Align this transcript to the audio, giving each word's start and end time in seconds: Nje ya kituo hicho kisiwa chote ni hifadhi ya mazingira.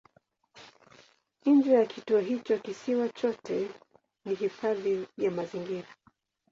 Nje 1.45 1.73
ya 1.73 1.85
kituo 1.85 2.19
hicho 2.19 2.59
kisiwa 2.59 3.09
chote 3.09 3.71
ni 4.25 4.35
hifadhi 4.35 5.07
ya 5.17 5.31
mazingira. 5.31 5.87